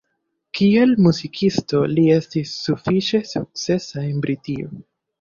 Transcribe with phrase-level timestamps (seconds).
[0.59, 4.79] Kiel muzikisto li estis sufiĉe sukcesa en Britio.